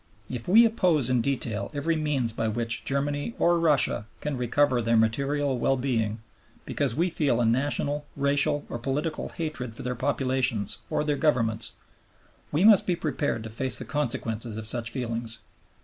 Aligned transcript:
If 0.31 0.47
we 0.47 0.65
oppose 0.65 1.11
in 1.11 1.21
detail 1.21 1.69
every 1.75 1.95
means 1.95 2.33
by 2.33 2.47
which 2.47 2.83
Germany 2.85 3.35
or 3.37 3.59
Russia 3.59 4.07
can 4.19 4.35
recover 4.35 4.81
their 4.81 4.97
material 4.97 5.59
well 5.59 5.77
being, 5.77 6.21
because 6.65 6.95
we 6.95 7.11
feel 7.11 7.39
a 7.39 7.45
national, 7.45 8.07
racial, 8.15 8.65
or 8.67 8.79
political 8.79 9.29
hatred 9.29 9.75
for 9.75 9.83
their 9.83 9.93
populations 9.93 10.79
or 10.89 11.03
their 11.03 11.17
Governments, 11.17 11.73
we 12.51 12.63
must 12.63 12.87
be 12.87 12.95
prepared 12.95 13.43
to 13.43 13.51
face 13.51 13.77
the 13.77 13.85
consequences 13.85 14.57
of 14.57 14.65
such 14.65 14.89
feelings. 14.89 15.37